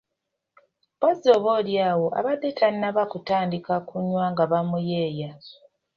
[0.97, 5.31] Mpozzi oba oli awo abadde tannaba kutandika kunywa nga bamuyeeya.